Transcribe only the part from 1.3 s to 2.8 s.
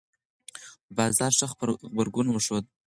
ښه غبرګون وښود.